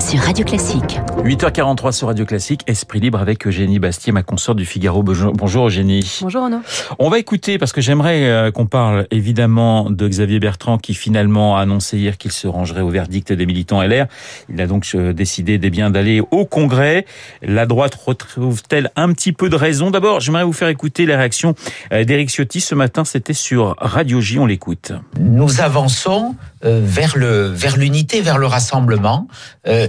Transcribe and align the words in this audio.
sur 0.00 0.20
Radio 0.20 0.44
Classique. 0.44 0.98
8h43 1.24 1.92
sur 1.92 2.08
Radio 2.08 2.24
Classique, 2.24 2.62
Esprit 2.66 3.00
libre 3.00 3.20
avec 3.20 3.46
Eugénie 3.46 3.78
Bastier, 3.78 4.12
ma 4.12 4.22
consorte 4.22 4.56
du 4.56 4.64
Figaro. 4.64 5.02
Bonjour 5.02 5.66
Eugénie. 5.66 6.18
Bonjour 6.22 6.44
Renaud. 6.44 6.62
On 6.98 7.10
va 7.10 7.18
écouter, 7.18 7.58
parce 7.58 7.72
que 7.72 7.82
j'aimerais 7.82 8.24
euh, 8.24 8.50
qu'on 8.50 8.64
parle 8.64 9.06
évidemment 9.10 9.90
de 9.90 10.08
Xavier 10.08 10.40
Bertrand 10.40 10.78
qui 10.78 10.94
finalement 10.94 11.58
a 11.58 11.60
annoncé 11.60 11.98
hier 11.98 12.16
qu'il 12.16 12.32
se 12.32 12.48
rangerait 12.48 12.80
au 12.80 12.88
verdict 12.88 13.32
des 13.32 13.44
militants 13.44 13.82
LR. 13.82 14.06
Il 14.48 14.60
a 14.62 14.66
donc 14.66 14.88
euh, 14.94 15.12
décidé 15.12 15.58
des 15.58 15.68
bien 15.68 15.90
d'aller 15.90 16.22
au 16.30 16.46
Congrès. 16.46 17.04
La 17.42 17.66
droite 17.66 17.94
retrouve-t-elle 17.94 18.90
un 18.96 19.12
petit 19.12 19.32
peu 19.32 19.50
de 19.50 19.56
raison? 19.56 19.90
D'abord, 19.90 20.20
j'aimerais 20.20 20.44
vous 20.44 20.54
faire 20.54 20.68
écouter 20.68 21.04
les 21.04 21.16
réactions 21.16 21.54
euh, 21.92 22.04
d'Éric 22.04 22.30
Ciotti. 22.30 22.62
Ce 22.62 22.74
matin, 22.74 23.04
c'était 23.04 23.34
sur 23.34 23.76
Radio 23.78 24.20
J, 24.22 24.38
on 24.38 24.46
l'écoute. 24.46 24.92
Nous 25.18 25.60
avançons 25.60 26.34
vers 26.62 27.16
le 27.16 27.46
vers 27.46 27.78
l'unité, 27.78 28.20
vers 28.20 28.36
le 28.36 28.46
rassemblement, 28.46 29.28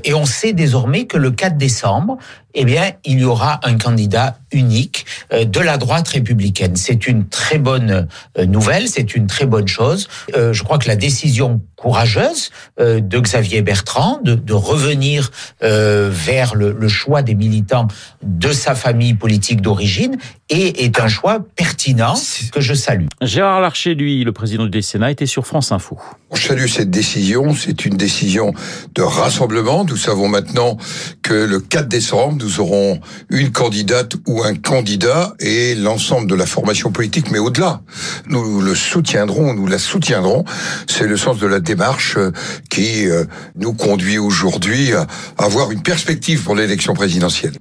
et 0.04 0.14
on 0.14 0.26
sait 0.26 0.54
désormais 0.54 1.06
que 1.06 1.18
le 1.18 1.32
4 1.32 1.58
décembre, 1.58 2.18
eh 2.54 2.66
bien, 2.66 2.92
il 3.06 3.20
y 3.20 3.24
aura 3.24 3.60
un 3.64 3.78
candidat 3.78 4.38
unique 4.52 5.06
euh, 5.34 5.46
de 5.46 5.60
la 5.60 5.78
droite 5.78 6.08
républicaine. 6.10 6.76
C'est 6.76 7.08
une 7.08 7.28
très 7.28 7.58
bonne 7.58 8.08
euh, 8.38 8.46
nouvelle, 8.46 8.88
c'est 8.88 9.16
une 9.16 9.28
très 9.28 9.46
bonne 9.46 9.68
chose. 9.68 10.08
Euh, 10.36 10.54
je 10.54 10.64
crois 10.64 10.78
que 10.78 10.88
la 10.88 10.96
décision 10.96 11.62
courageuse 11.76 12.52
de 12.80 13.20
Xavier 13.20 13.64
Bertrand 13.64 14.20
de, 14.24 14.36
de 14.36 14.54
revenir 14.54 15.32
vers 15.62 16.54
le, 16.54 16.74
le, 16.80 16.88
choix 16.88 17.24
des 17.24 17.34
militants 17.34 17.88
de 18.22 18.52
sa 18.52 18.76
famille 18.76 19.16
politique 19.16 19.62
d'origine 19.62 20.16
est, 20.50 20.80
est 20.80 21.00
un 21.00 21.08
choix 21.08 21.40
pertinent 21.56 22.14
que 22.52 22.62
je 22.62 22.76
salue. 22.76 23.08
Gérard 23.22 23.62
Larcher, 23.62 23.96
lui, 23.96 24.24
le 24.24 24.32
président 24.32 24.68
du 24.68 24.82
Sénat, 24.84 25.10
était 25.10 25.26
sur 25.26 25.48
France 25.48 25.72
Info. 25.72 25.98
Je 26.34 26.48
salue 26.48 26.68
cette 26.68 26.92
décision. 26.92 27.56
C'est 27.56 27.84
une 27.86 27.98
décision 27.98 28.54
de 28.94 29.02
rassemblement. 29.02 29.84
Nous 29.84 29.98
savons 29.98 30.28
maintenant 30.28 30.78
que 31.24 31.34
le 31.34 31.60
4 31.60 31.88
décembre, 31.88 32.38
nous 32.42 32.60
aurons 32.60 33.00
une 33.30 33.52
candidate 33.52 34.16
ou 34.28 34.44
un 34.44 34.56
candidat 34.56 35.34
et 35.40 35.76
l'ensemble 35.76 36.28
de 36.28 36.36
la 36.36 36.46
formation 36.46 36.92
politique, 36.92 37.32
mais 37.32 37.40
au-delà. 37.40 37.82
Nous 38.28 38.62
le 38.62 38.76
soutiendrons, 38.76 39.54
nous 39.54 39.68
la 39.68 39.78
soutiendrons. 39.78 40.44
C'est 40.88 41.08
le 41.08 41.18
sens 41.18 41.40
de 41.40 41.48
la 41.48 41.60
démarche 41.60 42.16
euh, 42.18 42.32
qui 42.70 43.08
euh, 43.08 43.26
nous 43.56 43.74
conduit 43.74 44.18
aujourd'hui 44.18 44.94
à 44.94 45.08
avoir 45.38 45.72
une 45.72 45.82
perspective 45.82 46.44
pour 46.44 46.56
l'élection 46.56 46.94
présidentielle. 46.94 47.54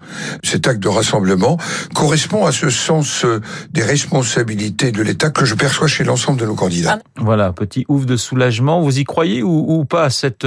Cet 0.43 0.67
acte 0.67 0.81
de 0.81 0.89
rassemblement 0.89 1.59
correspond 1.95 2.47
à 2.47 2.53
ce 2.53 2.71
sens 2.71 3.25
euh, 3.25 3.41
des 3.71 3.83
responsabilités 3.83 4.93
de 4.93 5.03
l'État 5.03 5.31
que 5.31 5.45
je 5.45 5.55
perçois 5.55 5.89
chez 5.89 6.05
l'ensemble 6.05 6.41
de 6.41 6.47
nos 6.47 6.55
candidats. 6.55 6.99
Voilà, 7.17 7.53
petit 7.53 7.85
ouf 7.89 8.07
de 8.07 8.17
soulagement. 8.17 8.81
Vous 8.81 8.99
y 8.99 9.05
croyez 9.05 9.43
ou, 9.43 9.85
pas 9.85 10.11
cette 10.11 10.47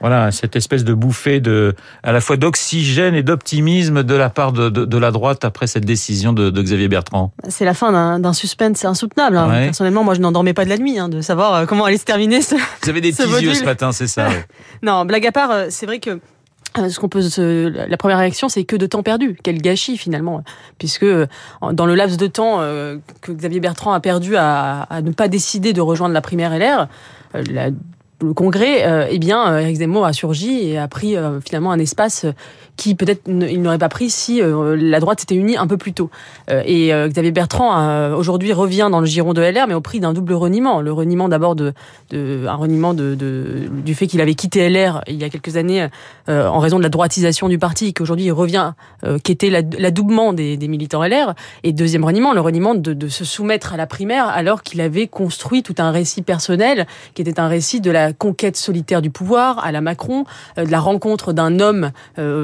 voilà 0.00 0.30
cette 0.30 0.54
espèce 0.54 0.84
de 0.84 0.92
bouffée 0.92 1.40
de 1.40 1.74
à 2.02 2.12
la 2.12 2.20
fois 2.20 2.36
d'oxygène 2.36 3.14
et 3.14 3.22
d'optimisme 3.22 3.65
de 3.66 4.14
la 4.14 4.30
part 4.30 4.52
de, 4.52 4.68
de, 4.68 4.84
de, 4.84 4.98
la 4.98 5.10
droite 5.10 5.44
après 5.44 5.66
cette 5.66 5.84
décision 5.84 6.32
de, 6.32 6.50
de 6.50 6.62
Xavier 6.62 6.88
Bertrand 6.88 7.32
C'est 7.48 7.64
la 7.64 7.74
fin 7.74 8.18
d'un 8.18 8.32
suspense 8.32 8.84
insoutenable. 8.84 9.36
Hein. 9.36 9.50
Ouais. 9.50 9.64
Personnellement, 9.66 10.04
moi, 10.04 10.14
je 10.14 10.20
n'endormais 10.20 10.54
pas 10.54 10.64
de 10.64 10.70
la 10.70 10.78
nuit 10.78 10.98
hein, 10.98 11.08
de 11.08 11.20
savoir 11.20 11.54
euh, 11.54 11.66
comment 11.66 11.84
allait 11.84 11.98
se 11.98 12.04
terminer 12.04 12.42
ce. 12.42 12.54
Vous 12.82 12.88
avez 12.88 13.00
des 13.00 13.12
petits 13.12 13.44
yeux 13.44 13.54
ce 13.54 13.64
matin, 13.64 13.92
c'est 13.92 14.06
ça. 14.06 14.28
Ouais. 14.28 14.44
non, 14.82 15.04
blague 15.04 15.26
à 15.26 15.32
part, 15.32 15.50
euh, 15.50 15.66
c'est 15.70 15.86
vrai 15.86 15.98
que 15.98 16.20
ce 16.76 16.98
qu'on 17.00 17.08
peut 17.08 17.22
se... 17.22 17.68
la 17.88 17.96
première 17.96 18.18
réaction 18.18 18.50
c'est 18.50 18.64
que 18.64 18.76
de 18.76 18.84
temps 18.84 19.02
perdu 19.02 19.38
quel 19.42 19.62
gâchis 19.62 19.96
finalement 19.96 20.42
puisque 20.76 21.06
dans 21.72 21.86
le 21.86 21.94
laps 21.94 22.18
de 22.18 22.26
temps 22.26 22.58
que 22.58 23.32
Xavier 23.32 23.60
Bertrand 23.60 23.94
a 23.94 24.00
perdu 24.00 24.36
à, 24.36 24.82
à 24.82 25.00
ne 25.00 25.10
pas 25.10 25.28
décider 25.28 25.72
de 25.72 25.80
rejoindre 25.80 26.12
la 26.12 26.20
primaire 26.20 26.50
LR 26.58 26.88
la 27.32 27.70
le 28.22 28.32
congrès, 28.32 28.86
euh, 28.86 29.06
eh 29.10 29.18
bien, 29.18 29.58
Eric 29.58 29.76
Zemmour 29.76 30.06
a 30.06 30.12
surgi 30.12 30.70
et 30.70 30.78
a 30.78 30.88
pris 30.88 31.16
euh, 31.16 31.40
finalement 31.40 31.72
un 31.72 31.78
espace 31.78 32.26
qui 32.76 32.94
peut-être 32.94 33.22
il 33.26 33.62
n'aurait 33.62 33.78
pas 33.78 33.88
pris 33.88 34.10
si 34.10 34.40
euh, 34.40 34.76
la 34.78 35.00
droite 35.00 35.20
s'était 35.20 35.34
unie 35.34 35.56
un 35.56 35.66
peu 35.66 35.76
plus 35.76 35.92
tôt. 35.92 36.10
Euh, 36.50 36.62
et 36.64 36.92
euh, 36.92 37.08
Xavier 37.08 37.32
Bertrand 37.32 38.12
aujourd'hui 38.14 38.52
revient 38.52 38.88
dans 38.90 39.00
le 39.00 39.06
giron 39.06 39.32
de 39.32 39.40
LR, 39.40 39.66
mais 39.66 39.74
au 39.74 39.80
prix 39.80 40.00
d'un 40.00 40.12
double 40.12 40.34
reniement. 40.34 40.80
Le 40.80 40.92
reniement 40.92 41.28
d'abord 41.28 41.56
de, 41.56 41.72
de, 42.10 42.44
un 42.46 42.54
reniement 42.54 42.94
de, 42.94 43.14
de 43.14 43.68
du 43.84 43.94
fait 43.94 44.06
qu'il 44.06 44.20
avait 44.20 44.34
quitté 44.34 44.68
LR 44.68 45.02
il 45.06 45.16
y 45.16 45.24
a 45.24 45.28
quelques 45.28 45.56
années 45.56 45.88
en 46.28 46.58
raison 46.58 46.78
de 46.78 46.82
la 46.82 46.88
droitisation 46.88 47.48
du 47.48 47.58
parti, 47.58 47.92
qu'aujourd'hui 47.94 48.26
il 48.26 48.32
revient 48.32 48.72
quêter 49.22 49.50
l'adoubement 49.50 50.32
des, 50.32 50.56
des 50.56 50.68
militants 50.68 51.04
LR. 51.04 51.34
Et 51.62 51.72
deuxième 51.72 52.04
reniement, 52.04 52.32
le 52.32 52.40
reniement 52.40 52.74
de, 52.74 52.92
de 52.92 53.08
se 53.08 53.24
soumettre 53.24 53.74
à 53.74 53.76
la 53.76 53.86
primaire 53.86 54.28
alors 54.28 54.62
qu'il 54.62 54.80
avait 54.80 55.06
construit 55.06 55.62
tout 55.62 55.74
un 55.78 55.90
récit 55.90 56.22
personnel 56.22 56.86
qui 57.14 57.22
était 57.22 57.40
un 57.40 57.48
récit 57.48 57.80
de 57.80 57.90
la 57.90 58.05
conquête 58.12 58.56
solitaire 58.56 59.02
du 59.02 59.10
pouvoir 59.10 59.64
à 59.64 59.72
la 59.72 59.80
Macron, 59.80 60.24
de 60.56 60.70
la 60.70 60.80
rencontre 60.80 61.32
d'un 61.32 61.60
homme 61.60 61.90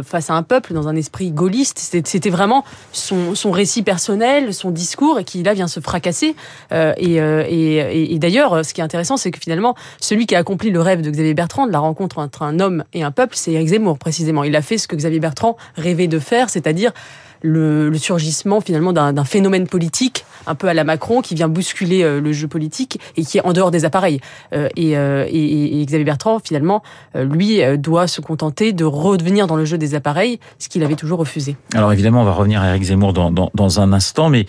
face 0.05 0.31
à 0.31 0.35
un 0.35 0.43
peuple 0.43 0.75
dans 0.75 0.89
un 0.89 0.97
esprit 0.97 1.31
gaulliste. 1.31 1.79
C'était 1.79 2.31
vraiment 2.31 2.65
son, 2.93 3.35
son, 3.35 3.51
récit 3.51 3.83
personnel, 3.83 4.55
son 4.55 4.71
discours, 4.71 5.19
et 5.19 5.25
qui 5.25 5.43
là 5.43 5.55
vient 5.55 5.69
se 5.69 5.81
fracasser. 5.81 6.35
Euh, 6.73 6.93
et, 6.97 7.21
euh, 7.21 7.45
et, 7.49 8.15
et 8.15 8.19
d'ailleurs, 8.19 8.65
ce 8.65 8.75
qui 8.75 8.81
est 8.81 8.85
intéressant, 8.85 9.17
c'est 9.17 9.31
que 9.31 9.39
finalement, 9.39 9.75
celui 10.01 10.27
qui 10.27 10.35
a 10.35 10.39
accompli 10.39 10.71
le 10.71 10.81
rêve 10.81 11.03
de 11.03 11.11
Xavier 11.11 11.35
Bertrand, 11.35 11.67
de 11.67 11.73
la 11.73 11.79
rencontre 11.79 12.19
entre 12.19 12.43
un 12.43 12.61
homme 12.61 12.85
et 12.93 13.03
un 13.03 13.11
peuple, 13.11 13.37
c'est 13.37 13.53
Eric 13.53 13.69
Zemmour 13.69 13.99
précisément. 13.99 14.45
Il 14.45 14.57
a 14.57 14.63
fait 14.63 14.79
ce 14.79 14.89
que 14.89 14.97
Xavier 14.97 15.21
Bertrand 15.21 15.57
rêvait 15.77 16.09
de 16.09 16.19
faire, 16.19 16.51
c'est-à-dire 16.51 16.93
le, 17.43 17.91
le, 17.91 17.99
surgissement 17.99 18.61
finalement 18.61 18.93
d'un 18.93 19.25
phénomène 19.25 19.67
politique 19.67 20.25
un 20.47 20.55
peu 20.55 20.69
à 20.69 20.75
la 20.75 20.85
Macron 20.85 21.21
qui 21.21 21.35
vient 21.35 21.49
bousculer 21.49 22.03
euh, 22.03 22.21
le 22.21 22.33
jeu 22.33 22.49
politique 22.49 23.01
et 23.17 23.25
qui 23.25 23.39
est 23.39 23.43
en 23.43 23.53
dehors 23.53 23.71
des 23.71 23.85
appareils. 23.85 24.21
Euh, 24.53 24.69
et, 24.77 24.97
euh, 24.97 25.27
et, 25.29 25.81
et, 25.81 25.87
Xavier 25.87 26.05
Bertrand 26.05 26.39
finalement 26.39 26.83
lui 27.15 27.61
doit 27.79 28.07
se 28.07 28.21
contenter 28.21 28.73
de 28.73 28.85
revenir 28.85 29.47
dans 29.47 29.57
le 29.57 29.65
jeu 29.65 29.79
des 29.79 29.95
appareils, 29.95 30.39
ce 30.59 30.69
qu'il 30.69 30.83
avait 30.83 30.95
toujours 30.95 31.19
refusé. 31.19 31.57
Alors 31.75 31.93
évidemment 31.93 32.23
on 32.23 32.25
va 32.25 32.33
revenir 32.33 32.63
à 32.63 32.69
Eric 32.69 32.85
Zemmour 32.85 33.13
dans, 33.13 33.31
dans, 33.31 33.51
dans 33.55 33.81
un 33.81 33.93
instant, 33.93 34.31
mais 34.31 34.47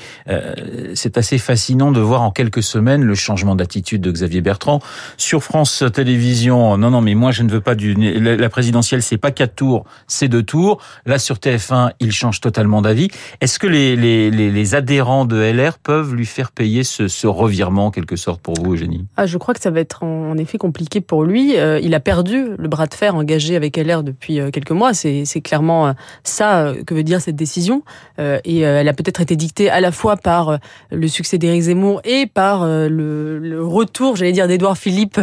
c'est 0.94 1.18
assez 1.18 1.38
fascinant 1.38 1.92
de 1.92 2.00
voir 2.00 2.22
en 2.22 2.32
quelques 2.32 2.64
semaines 2.64 3.04
le 3.04 3.16
changement 3.16 3.56
d'attitude 3.56 4.02
de 4.02 4.12
Xavier 4.12 4.42
Bertrand 4.42 4.80
sur 5.18 5.44
France 5.44 5.84
Télévisions. 5.94 6.78
Non 6.78 6.92
non 6.92 7.02
mais 7.02 7.16
moi 7.16 7.32
je 7.32 7.44
ne 7.44 7.50
veux 7.50 7.62
pas 7.62 7.76
du 7.76 7.94
la 7.94 8.50
présidentielle 8.50 9.02
c'est 9.02 9.18
pas 9.18 9.32
quatre 9.32 9.56
tours, 9.56 9.86
c'est 10.08 10.28
deux 10.28 10.44
tours. 10.44 10.80
Là 11.06 11.20
sur 11.20 11.38
TF1 11.38 11.92
il 12.00 12.12
change 12.12 12.40
totalement 12.40 12.82
d'avis. 12.84 13.08
Est-ce 13.42 13.58
que 13.58 13.66
les, 13.66 14.76
adhérents 14.76 15.26
de 15.26 15.38
LR 15.38 15.80
peuvent 15.80 16.14
lui 16.14 16.26
faire 16.26 16.52
payer 16.52 16.84
ce, 16.84 17.08
ce 17.08 17.28
revirement, 17.28 17.88
en 17.88 17.92
quelque 17.92 18.16
sorte, 18.16 18.42
pour 18.42 18.54
vous, 18.54 18.74
Eugénie? 18.74 19.06
Ah, 19.18 19.26
Je 19.26 19.38
crois 19.40 19.56
que 19.56 19.60
ça 19.60 19.72
va 19.72 19.80
être 19.80 20.04
en 20.04 20.38
effet 20.38 20.58
compliqué 20.58 21.02
pour 21.02 21.24
lui. 21.24 21.58
Euh, 21.58 21.80
il 21.82 21.94
a 21.96 22.00
perdu 22.00 22.46
le 22.58 22.68
bras 22.68 22.86
de 22.88 22.94
fer 22.94 23.16
engagé 23.16 23.56
avec 23.56 23.78
LR 23.78 24.04
depuis 24.04 24.40
euh, 24.40 24.52
quelques 24.52 24.72
mois. 24.72 24.94
C'est 24.94 25.42
clairement 25.42 25.88
euh, 25.88 25.92
ça 26.24 26.74
que 26.86 26.94
veut 26.94 27.04
dire 27.04 27.22
cette 27.22 27.36
décision. 27.36 27.84
et 28.20 28.60
elle 28.60 28.88
a 28.88 28.94
peut-être 28.94 29.22
été 29.22 29.36
dictée 29.36 29.70
à 29.70 29.82
la 29.82 29.92
fois 29.92 30.18
par 30.18 30.60
le 30.92 31.08
succès 31.08 31.38
d'Éric 31.38 31.64
Zemmour 31.64 32.02
et 32.04 32.28
par 32.28 32.66
le, 32.66 33.40
le 33.40 33.66
retour, 33.66 34.16
j'allais 34.16 34.32
dire, 34.32 34.48
d'Édouard 34.48 34.78
Philippe 34.78 35.20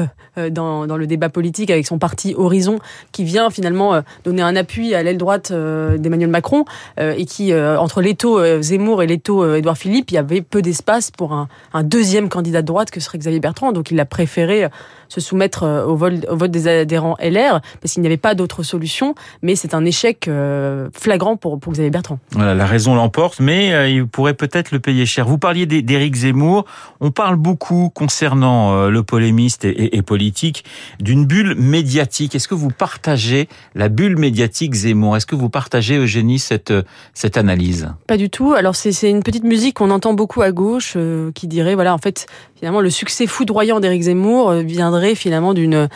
dans, 0.50 0.86
dans, 0.86 0.96
le 0.96 1.06
débat 1.06 1.28
politique 1.28 1.70
avec 1.70 1.86
son 1.86 1.98
parti 1.98 2.34
Horizon, 2.36 2.78
qui 3.12 3.24
vient 3.24 3.50
finalement 3.50 4.00
donner 4.24 4.42
un 4.42 4.56
appui 4.56 4.94
à 4.94 5.02
l'aile 5.02 5.18
droite 5.18 5.52
d'Emmanuel 5.52 6.30
Macron 6.30 6.64
et 6.98 7.24
qui 7.24 7.52
euh, 7.52 7.78
entre 7.78 8.02
euh, 8.02 8.62
Zemmour 8.62 9.02
et 9.02 9.20
euh, 9.28 9.56
Édouard 9.56 9.76
Philippe, 9.76 10.10
il 10.10 10.14
y 10.14 10.18
avait 10.18 10.40
peu 10.40 10.62
d'espace 10.62 11.10
pour 11.10 11.32
un, 11.32 11.48
deuxième 11.82 12.28
candidat 12.28 12.62
de 12.62 12.66
droite 12.66 12.90
que 12.90 13.00
serait 13.00 13.18
Xavier 13.18 13.40
Bertrand. 13.40 13.72
Donc 13.72 13.90
il 13.90 14.00
a 14.00 14.04
préféré 14.04 14.66
se 15.08 15.20
soumettre 15.20 15.64
au, 15.88 15.96
vote 15.96 16.50
des 16.50 16.68
adhérents 16.68 17.16
LR 17.20 17.60
parce 17.80 17.94
qu'il 17.94 18.02
n'y 18.02 18.06
avait 18.06 18.16
pas 18.16 18.34
d'autre 18.34 18.62
solution. 18.62 19.14
Mais 19.42 19.56
c'est 19.56 19.74
un 19.74 19.84
échec 19.84 20.30
flagrant 20.94 21.36
pour, 21.36 21.58
pour 21.58 21.72
Xavier 21.72 21.90
Bertrand. 21.90 22.18
Voilà, 22.32 22.54
la 22.54 22.66
raison 22.66 22.94
l'emporte, 22.94 23.40
mais 23.40 23.92
il 23.92 24.06
pourrait 24.06 24.34
peut-être 24.34 24.70
le 24.70 24.78
payer 24.78 25.06
cher. 25.06 25.26
Vous 25.26 25.38
parliez 25.38 25.66
d'Éric 25.66 26.14
Zemmour. 26.14 26.64
On 27.00 27.10
parle 27.10 27.36
beaucoup 27.36 27.90
concernant 27.92 28.88
le 28.88 29.02
polémiste 29.02 29.64
et, 29.64 29.70
et, 29.70 29.96
et 29.96 30.02
politique 30.02 30.30
d'une 31.00 31.27
bulle 31.27 31.55
médiatique. 31.56 32.35
Est-ce 32.35 32.49
que 32.49 32.55
vous 32.55 32.71
partagez 32.71 33.49
la 33.75 33.88
bulle 33.88 34.17
médiatique 34.17 34.75
Zemmour? 34.75 35.17
Est-ce 35.17 35.27
que 35.27 35.37
vous 35.37 35.50
partagez, 35.50 35.97
Eugénie, 35.97 36.38
cette, 36.38 36.73
cette 37.15 37.37
analyse? 37.37 37.88
Pas 38.06 38.17
du 38.17 38.31
tout. 38.31 38.53
Alors 38.53 38.77
c'est 38.77 39.11
une 39.11 39.23
petite 39.23 39.44
musique 39.44 39.77
qu'on 39.77 39.91
entend 39.91 40.15
beaucoup 40.15 40.43
à 40.43 40.53
gauche 40.53 40.94
euh, 40.97 41.32
qui 41.32 41.47
dirait 41.47 41.75
voilà 41.75 41.94
en 41.94 41.99
fait 41.99 42.27
finalement 42.60 42.82
le 42.82 42.90
succès 42.90 43.26
foudroyant 43.26 43.80
d'Éric 43.80 44.02
Zemmour 44.02 44.50
euh, 44.50 44.60
viendrait 44.60 45.14
finalement 45.14 45.54
d'une 45.54 45.88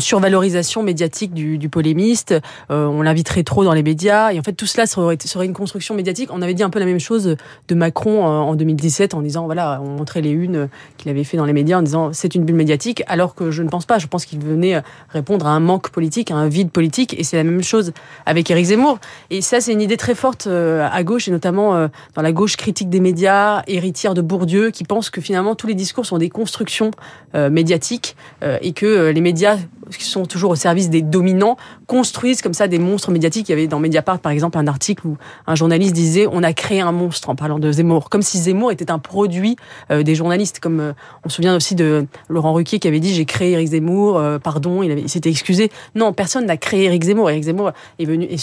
survalorisation 0.00 0.84
médiatique 0.84 1.34
du, 1.34 1.68
polémiste. 1.68 2.32
Euh, 2.70 2.86
on 2.86 3.02
l'inviterait 3.02 3.42
trop 3.42 3.64
dans 3.64 3.72
les 3.72 3.82
médias 3.82 4.32
et 4.32 4.38
en 4.38 4.42
fait 4.42 4.52
tout 4.52 4.66
cela 4.66 4.86
serait, 4.86 5.16
une 5.44 5.52
construction 5.52 5.96
médiatique. 5.96 6.30
On 6.32 6.42
avait 6.42 6.54
dit 6.54 6.62
un 6.62 6.70
peu 6.70 6.78
la 6.78 6.84
même 6.84 7.00
chose 7.00 7.36
de 7.68 7.74
Macron 7.74 8.24
en 8.24 8.54
2017 8.54 9.14
en 9.14 9.22
disant 9.22 9.46
voilà 9.46 9.80
on 9.82 9.88
montrait 9.88 10.20
les 10.20 10.30
unes 10.30 10.68
qu'il 10.96 11.10
avait 11.10 11.24
fait 11.24 11.36
dans 11.36 11.44
les 11.44 11.52
médias 11.52 11.78
en 11.78 11.82
disant 11.82 12.12
c'est 12.12 12.36
une 12.36 12.44
bulle 12.44 12.54
médiatique 12.54 13.02
alors 13.08 13.34
que 13.34 13.50
je 13.50 13.64
ne 13.64 13.68
pense 13.68 13.84
pas. 13.84 13.98
Je 13.98 14.06
pense 14.06 14.26
qu'il 14.26 14.38
venait 14.38 14.80
répondre 15.08 15.48
à 15.48 15.50
un 15.50 15.60
manque 15.60 15.90
politique, 15.90 16.30
à 16.30 16.36
un 16.36 16.46
vide 16.46 16.70
politique 16.70 17.18
et 17.18 17.24
c'est 17.24 17.36
la 17.36 17.44
même 17.44 17.64
chose 17.64 17.92
avec 18.26 18.48
Éric 18.48 18.66
Zemmour. 18.66 19.00
Et 19.30 19.40
ça 19.40 19.60
c'est 19.60 19.72
une 19.72 19.82
idée 19.82 19.96
très 19.96 20.14
forte 20.14 20.46
euh, 20.46 20.86
à 20.88 21.02
gauche 21.02 21.26
et 21.26 21.32
notamment 21.32 21.88
dans 22.14 22.22
la 22.22 22.32
gauche 22.32 22.56
critique 22.56 22.90
des 22.90 23.00
médias, 23.00 23.62
héritière 23.66 24.14
de 24.14 24.20
Bourdieu, 24.20 24.70
qui 24.70 24.84
pense 24.84 25.10
que 25.10 25.20
finalement 25.20 25.56
tous 25.64 25.68
les 25.68 25.74
discours 25.74 26.04
sont 26.04 26.18
des 26.18 26.28
constructions 26.28 26.90
euh, 27.34 27.48
médiatiques 27.48 28.16
et 28.60 28.74
que 28.74 29.08
les 29.08 29.20
médias 29.22 29.56
sont 29.90 30.26
toujours 30.26 30.50
au 30.50 30.56
service 30.56 30.90
des 30.90 31.00
dominants, 31.00 31.56
construisent 31.86 32.42
comme 32.42 32.54
ça 32.54 32.68
des 32.68 32.78
monstres 32.78 33.10
médiatiques. 33.10 33.48
Il 33.48 33.52
y 33.52 33.54
avait 33.54 33.66
dans 33.66 33.78
Mediapart, 33.78 34.18
par 34.18 34.32
exemple, 34.32 34.58
un 34.58 34.66
article 34.66 35.06
où 35.06 35.16
un 35.46 35.54
journaliste 35.54 35.94
disait 35.94 36.26
on 36.30 36.42
a 36.42 36.52
créé 36.52 36.80
un 36.80 36.92
monstre 36.92 37.30
en 37.30 37.34
parlant 37.34 37.58
de 37.58 37.70
Zemmour, 37.70 38.08
comme 38.08 38.22
si 38.22 38.38
Zemmour 38.38 38.72
était 38.72 38.90
un 38.90 38.98
produit 38.98 39.56
euh, 39.90 40.02
des 40.02 40.14
journalistes. 40.14 40.60
Comme 40.60 40.80
euh, 40.80 40.92
on 41.24 41.28
se 41.28 41.36
souvient 41.36 41.54
aussi 41.54 41.74
de 41.74 42.06
Laurent 42.28 42.52
Ruquier 42.52 42.78
qui 42.78 42.88
avait 42.88 43.00
dit 43.00 43.14
j'ai 43.14 43.24
créé 43.24 43.52
Eric 43.52 43.68
Zemmour, 43.68 44.18
euh, 44.18 44.38
pardon, 44.38 44.82
il, 44.82 45.08
s'était 45.08 45.30
excusé. 45.30 45.70
Non, 45.94 46.12
personne 46.12 46.46
n'a 46.46 46.56
créé 46.56 46.84
Eric 46.84 47.04
Zemmour. 47.04 47.30
Eric 47.30 47.44
Zemmour 47.44 47.72
est 47.98 48.04
venu 48.04 48.26
et 48.30 48.36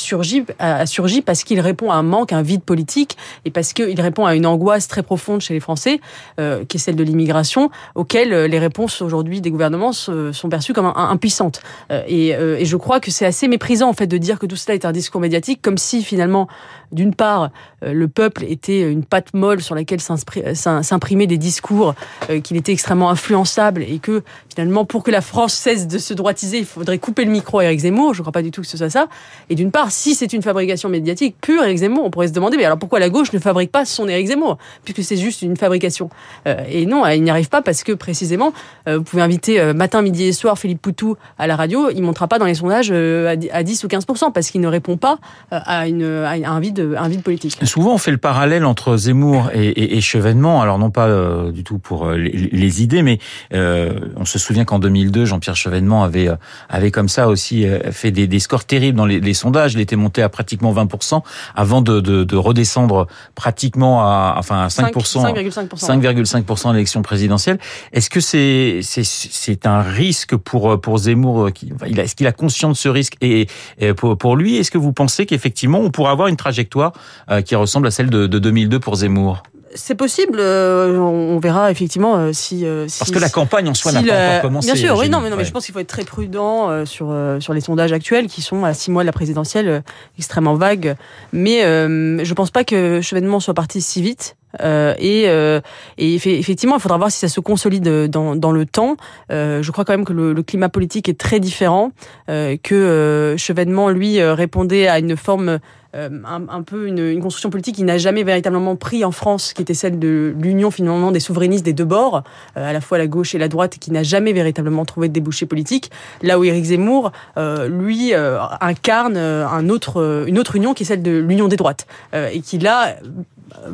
a, 0.60 0.86
surgi 0.86 1.22
parce 1.22 1.44
qu'il 1.44 1.60
répond 1.60 1.92
à 1.92 1.96
un 1.96 2.04
manque, 2.04 2.34
un 2.34 2.42
vide 2.42 2.64
politique, 2.64 3.18
et 3.46 3.52
parce 3.52 3.74
qu'il 3.74 4.00
répond 4.00 4.26
à 4.26 4.36
une 4.36 4.46
angoisse 4.46 4.88
très 4.88 5.04
profonde 5.04 5.42
chez 5.42 5.54
les 5.54 5.60
Français, 5.60 6.00
qui 6.38 6.78
est 6.78 6.80
celle 6.80 6.96
de 6.96 7.04
l'immigration, 7.04 7.70
auquel 7.96 8.30
les 8.30 8.60
réponses 8.60 9.02
aujourd'hui 9.02 9.42
des 9.42 9.52
gouvernements 9.52 9.94
sont 9.94 10.50
perçues 10.50 10.74
comme 10.74 10.92
impuissantes. 10.96 11.62
Et, 12.08 12.30
et 12.30 12.66
je 12.66 12.78
crois 12.78 13.00
que 13.00 13.12
c'est 13.12 13.26
assez 13.32 13.48
méprisant 13.48 13.88
en 13.88 13.94
fait 13.94 14.08
de 14.08 14.18
dire 14.18 14.38
que 14.40 14.46
tout 14.46 14.58
cela 14.58 14.76
est 14.76 14.84
un 14.84 14.92
discours 14.92 15.22
médiatique, 15.22 15.62
comme 15.62 15.78
si 15.78 16.04
finalement, 16.04 16.50
d'une 16.92 17.16
part, 17.16 17.50
euh, 17.84 17.94
le 17.94 18.10
peuple 18.10 18.44
était 18.44 18.82
une 18.92 19.06
pâte 19.06 19.34
molle 19.34 19.62
sur 19.62 19.74
laquelle 19.74 20.02
s'im- 20.02 20.84
s'imprimaient 20.84 21.28
des 21.28 21.38
discours, 21.38 21.96
euh, 22.30 22.42
qu'il 22.42 22.58
était 22.58 22.74
extrêmement 22.74 23.10
influençable 23.10 23.84
et 23.84 24.00
que 24.00 24.22
finalement, 24.50 24.84
pour 24.84 25.04
que 25.04 25.12
la 25.12 25.22
France 25.22 25.54
cesse 25.54 25.88
de 25.88 25.98
se 25.98 26.14
droitiser, 26.14 26.58
il 26.58 26.66
faudrait 26.66 26.98
couper 26.98 27.24
le 27.24 27.32
micro 27.32 27.60
à 27.60 27.64
Eric 27.64 27.80
Zemmour. 27.80 28.14
Je 28.14 28.20
ne 28.20 28.24
crois 28.24 28.34
pas 28.34 28.42
du 28.42 28.52
tout 28.52 28.60
que 28.62 28.68
ce 28.68 28.76
soit 28.76 28.90
ça. 28.90 29.08
Et 29.50 29.56
d'une 29.56 29.72
part, 29.72 29.92
si 29.92 30.14
c'est 30.14 30.34
une 30.34 30.42
fabrication 30.42 30.90
médiatique 30.90 31.38
pure, 31.40 31.64
Eric 31.64 31.78
Zemmour, 31.78 32.04
on 32.04 32.12
pourrait 32.12 32.28
se 32.28 32.34
demander, 32.34 32.58
mais 32.58 32.66
alors 32.66 32.78
pourquoi 32.78 33.00
la 33.00 33.10
gauche 33.10 33.32
ne 33.32 33.40
fabrique 33.40 33.72
pas 33.72 33.86
son 33.86 34.10
Eric 34.10 34.28
Zemmour, 34.28 34.58
puisque 34.84 35.04
c'est 35.04 35.16
juste 35.18 35.42
une 35.42 35.56
fabrication? 35.56 36.10
Euh, 36.48 36.64
et 36.70 36.86
non, 36.86 37.08
il 37.08 37.24
n'y 37.24 37.30
arrive 37.30 37.48
pas 37.48 37.62
parce 37.62 37.84
que 37.84 37.94
précisément, 37.94 38.52
euh, 38.90 38.98
vous 38.98 39.04
pouvez 39.04 39.22
inviter 39.22 39.62
euh, 39.62 39.74
matin, 39.74 40.02
midi 40.02 40.26
et 40.26 40.34
soir 40.34 40.60
Philippe 40.60 40.82
Poutou 40.82 41.16
à 41.40 41.48
la 41.48 41.56
radio, 41.56 41.90
il 41.90 42.02
ne 42.02 42.06
montera 42.06 42.28
pas 42.28 42.38
dans 42.38 42.46
les 42.46 42.56
sondages 42.56 42.90
euh, 42.92 43.21
à 43.28 43.36
dix- 43.36 43.50
à 43.52 43.64
10 43.64 43.84
ou 43.84 43.88
15 43.88 44.06
parce 44.34 44.50
qu'il 44.52 44.62
ne 44.62 44.68
répond 44.68 44.98
pas 44.98 45.18
euh, 45.54 45.60
à, 45.66 45.88
une, 45.88 46.04
à 46.04 46.32
un 46.32 46.60
vide, 46.60 46.96
un 46.98 47.08
vide 47.08 47.24
politique. 47.24 47.58
Souvent, 47.64 47.94
on 47.94 47.98
fait 47.98 48.12
le 48.12 48.18
parallèle 48.18 48.66
entre 48.66 48.98
Zemmour 48.98 49.50
et, 49.54 49.68
et, 49.68 49.98
et 49.98 50.02
Chevènement. 50.02 50.62
Alors, 50.62 50.78
non 50.80 50.90
pas 50.92 51.08
euh, 51.08 51.52
du 51.52 51.64
tout 51.64 51.78
pour 51.80 52.08
euh, 52.08 52.18
les, 52.18 52.32
les 52.32 52.84
idées, 52.84 53.02
mais 53.04 53.20
euh, 53.54 54.00
on 54.16 54.26
se 54.26 54.40
souvient 54.40 54.66
qu'en 54.66 54.80
2002, 54.80 55.26
Jean-Pierre 55.26 55.56
Chevènement 55.56 56.04
avait 56.04 56.30
avait 56.70 56.92
comme 56.92 57.10
ça 57.10 57.28
aussi 57.28 57.66
fait 57.92 58.12
des, 58.12 58.28
des 58.28 58.40
scores 58.40 58.66
terribles 58.66 58.98
dans 58.98 59.06
les, 59.06 59.20
les 59.20 59.34
sondages. 59.34 59.74
Il 59.74 59.80
était 59.80 59.96
monté 59.96 60.22
à 60.22 60.30
pratiquement 60.30 60.74
20% 60.74 61.22
avant 61.56 61.82
de, 61.82 62.00
de, 62.00 62.24
de 62.24 62.36
redescendre 62.36 63.08
pratiquement 63.36 64.02
à 64.02 64.36
enfin 64.38 64.64
à 64.64 64.68
5%. 64.68 64.92
5,5%. 65.34 66.02
5,5% 66.02 66.70
à 66.70 66.74
l'élection 66.74 67.02
présidentielle. 67.02 67.60
Est-ce 67.94 68.10
que 68.10 68.20
c'est 68.20 68.80
c'est 68.84 69.04
c'est 69.06 69.66
un 69.66 69.82
risque 69.82 70.36
pour 70.36 70.80
pour 70.82 70.98
Zemmour 70.98 71.52
qui- 71.54 71.72
Est-ce 71.98 72.16
qu'il 72.16 72.28
a 72.28 72.32
conscience 72.32 72.78
de 72.78 72.82
ce 72.82 72.90
risque 72.90 73.11
et, 73.22 73.48
et 73.80 73.94
pour 73.94 74.18
pour 74.18 74.36
lui 74.36 74.58
Est-ce 74.58 74.72
que 74.72 74.78
vous 74.78 74.94
pensez 74.94 75.26
qu'effectivement 75.26 75.80
on 75.80 75.92
pourrait 75.92 76.12
avoir 76.12 76.28
une 76.28 76.38
trajectoire 76.38 76.94
euh, 77.30 77.42
qui 77.42 77.56
ressemble 77.56 77.88
à 77.88 77.92
celle 77.92 78.10
de, 78.10 78.28
de 78.28 78.40
2002 78.40 78.80
pour 78.80 78.96
Zemmour? 78.96 79.44
C'est 79.74 79.96
possible, 79.96 80.38
euh, 80.42 80.98
on 80.98 81.40
verra 81.40 81.72
effectivement 81.72 82.18
euh, 82.18 82.34
si, 82.34 82.66
euh, 82.66 82.90
si- 82.90 83.00
Parce 83.00 83.10
que 83.12 83.20
la 83.20 83.30
campagne 83.30 83.70
en 83.70 83.74
soi 83.74 83.94
n'a 83.94 84.04
pas 84.04 84.28
encore 84.28 84.42
commencé. 84.42 84.66
Bien 84.68 84.76
sûr, 84.76 84.98
oui, 84.98 85.08
non, 85.08 85.22
mais, 85.22 85.30
non, 85.30 85.38
mais 85.38 85.44
Ouais. 85.44 85.48
je 85.48 85.52
pense 85.54 85.64
qu'il 85.64 85.72
faut 85.74 85.80
être 85.80 85.88
très 85.88 86.04
prudent 86.04 86.70
euh, 86.70 86.84
sur 86.86 87.08
euh, 87.10 87.40
sur 87.40 87.54
les 87.54 87.62
sondages 87.62 87.94
actuels 87.94 88.28
qui 88.28 88.42
sont 88.42 88.66
à 88.66 88.74
six 88.74 88.92
mois 88.92 89.04
de 89.04 89.06
la 89.06 89.14
présidentielle, 89.14 89.68
euh, 89.70 89.80
extrêmement 90.18 90.56
vagues. 90.56 90.98
Mais 91.32 91.64
euh, 91.64 92.22
je 92.22 92.34
pense 92.34 92.52
pas 92.52 92.66
que 92.66 93.00
Chevènement 93.00 93.40
soit 93.40 93.54
parti 93.54 93.80
si 93.82 94.02
vite. 94.02 94.36
Euh, 94.60 94.94
et, 95.00 95.30
euh, 95.30 95.62
et 95.98 96.18
effe- 96.18 96.28
effectivement, 96.38 96.76
il 96.76 96.82
faudra 96.82 96.98
voir 96.98 97.12
si 97.12 97.20
ça 97.20 97.30
se 97.30 97.40
consolide 97.40 98.08
dans, 98.10 98.36
dans 98.36 98.52
le 98.52 98.66
temps. 98.66 98.98
Euh, 99.32 99.64
je 99.64 99.72
crois 99.72 99.86
quand 99.86 99.94
même 99.94 100.06
que 100.06 100.14
le, 100.14 100.34
le 100.34 100.44
climat 100.44 100.70
politique 100.70 101.08
est 101.08 101.18
très 101.18 101.40
différent, 101.40 101.92
euh, 102.30 102.58
que 102.62 102.76
euh, 102.76 103.38
Chevènement, 103.38 103.90
lui, 103.90 104.20
euh, 104.20 104.34
répondait 104.34 104.88
à 104.88 105.00
une 105.00 105.16
forme 105.16 105.60
euh, 105.94 106.10
un, 106.26 106.48
un 106.48 106.62
peu 106.62 106.88
une, 106.88 107.00
une 107.00 107.22
construction 107.22 107.50
politique 107.50 107.76
qui 107.76 107.84
n'a 107.84 107.98
jamais 107.98 108.24
véritablement 108.24 108.76
pris 108.76 109.04
en 109.04 109.12
France, 109.12 109.54
qui 109.54 109.62
était 109.62 109.74
celle 109.74 110.00
de 110.00 110.34
l'union 110.40 110.72
finalement 110.72 111.12
des 111.12 111.20
souverainistes 111.20 111.66
des 111.66 111.74
deux 111.74 111.86
bords, 111.86 112.24
euh, 112.58 112.70
à 112.70 112.74
la 112.74 112.82
fois 112.82 112.98
la 112.98 113.08
gauche 113.08 113.36
et 113.36 113.38
la 113.38 113.48
droite, 113.48 113.78
qui 113.80 113.92
n'a 113.92 114.04
jamais 114.04 114.34
véritablement 114.34 114.86
trouvé 114.86 115.08
de 115.10 115.14
débouché 115.14 115.46
politique. 115.46 115.92
Là 116.22 116.40
où 116.40 116.44
Éric 116.44 116.66
Zemmour, 116.66 117.12
euh, 117.38 117.68
lui, 117.68 118.14
euh, 118.14 118.40
incarne 118.62 119.16
euh, 119.18 119.48
un 119.48 119.70
autre, 119.70 120.02
euh, 120.02 120.26
une 120.28 120.40
autre 120.40 120.56
union 120.56 120.74
qui 120.74 120.84
est 120.84 120.86
celle 120.86 121.04
de 121.04 121.18
l'union 121.18 121.48
des 121.48 121.58
droites, 121.58 121.88
euh, 122.14 122.30
et 122.32 122.42
qui 122.42 122.58
là 122.58 122.96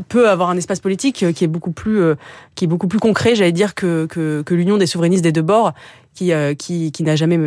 peut 0.09 0.29
avoir 0.29 0.49
un 0.49 0.57
espace 0.57 0.79
politique 0.79 1.23
euh, 1.23 1.31
qui 1.31 1.43
est 1.43 1.47
beaucoup 1.47 1.71
plus 1.71 2.01
euh, 2.01 2.15
qui 2.55 2.65
est 2.65 2.67
beaucoup 2.67 2.87
plus 2.87 2.99
concret, 2.99 3.35
j'allais 3.35 3.51
dire 3.51 3.75
que 3.75 4.05
que, 4.05 4.41
que 4.41 4.53
l'union 4.53 4.77
des 4.77 4.87
souverainistes 4.87 5.23
des 5.23 5.31
deux 5.31 5.41
bords, 5.41 5.73
qui 6.17 6.33
euh, 6.33 6.55
qui, 6.55 6.91
qui 6.91 7.03
n'a 7.03 7.15
jamais 7.15 7.39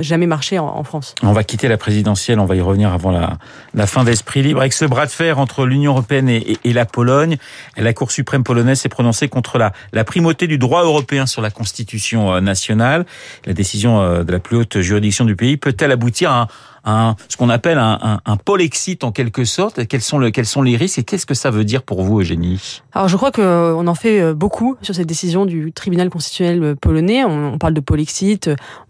jamais 0.00 0.26
marché 0.26 0.58
en, 0.58 0.66
en 0.66 0.84
France. 0.84 1.14
On 1.22 1.32
va 1.32 1.44
quitter 1.44 1.66
la 1.68 1.78
présidentielle, 1.78 2.38
on 2.40 2.44
va 2.44 2.56
y 2.56 2.60
revenir 2.60 2.92
avant 2.92 3.10
la, 3.10 3.38
la 3.74 3.86
fin 3.86 4.04
d'Esprit 4.04 4.42
Libre. 4.42 4.60
Avec 4.60 4.74
ce 4.74 4.84
bras 4.84 5.06
de 5.06 5.10
fer 5.10 5.38
entre 5.38 5.64
l'Union 5.64 5.92
européenne 5.92 6.28
et, 6.28 6.36
et- 6.36 6.58
et 6.64 6.72
la 6.74 6.84
Pologne, 6.84 7.38
la 7.76 7.92
Cour 7.94 8.10
suprême 8.10 8.44
polonaise 8.44 8.80
s'est 8.80 8.90
prononcée 8.90 9.28
contre 9.28 9.56
la, 9.58 9.72
la 9.92 10.04
primauté 10.04 10.46
du 10.46 10.58
droit 10.58 10.82
européen 10.84 11.24
sur 11.24 11.40
la 11.40 11.50
constitution 11.50 12.32
euh, 12.34 12.40
nationale. 12.40 13.06
La 13.46 13.54
décision 13.54 14.00
euh, 14.00 14.24
de 14.24 14.32
la 14.32 14.40
plus 14.40 14.56
haute 14.58 14.80
juridiction 14.80 15.24
du 15.24 15.36
pays 15.36 15.56
peut-elle 15.56 15.92
aboutir 15.92 16.30
à 16.30 16.42
un, 16.42 16.48
un- 16.84 17.16
ce 17.28 17.36
qu'on 17.36 17.48
appelle 17.48 17.78
un, 17.78 17.98
un, 18.02 18.20
un 18.26 18.36
polexit 18.36 19.04
en 19.04 19.12
quelque 19.12 19.44
sorte? 19.44 19.86
Quels 19.86 20.02
sont, 20.02 20.18
le, 20.18 20.30
quels 20.30 20.46
sont 20.46 20.62
les 20.62 20.76
risques 20.76 20.98
et 20.98 21.04
qu'est-ce 21.04 21.26
que 21.26 21.34
ça 21.34 21.50
veut 21.50 21.64
dire 21.64 21.82
pour 21.82 22.02
vous, 22.02 22.20
Eugénie? 22.20 22.82
Alors 22.92 23.08
je 23.08 23.16
crois 23.16 23.30
qu'on 23.30 23.86
en 23.86 23.94
fait 23.94 24.34
beaucoup 24.34 24.76
sur 24.82 24.94
cette 24.94 25.06
décision 25.06 25.46
du 25.46 25.72
tribunal 25.72 26.10
constitutionnel 26.10 26.76
polonais. 26.76 27.24
On, 27.24 27.54
on 27.54 27.58
parle 27.58 27.74
de 27.74 27.80
polexit, 27.80 28.17